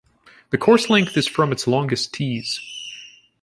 The 0.49 0.57
course 0.57 0.89
length 0.89 1.15
is 1.15 1.27
from 1.27 1.51
its 1.51 1.67
longest 1.67 2.11
tees. 2.11 2.59